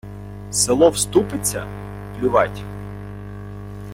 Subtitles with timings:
[0.51, 1.67] Село вступиться?
[2.19, 2.63] Плювать.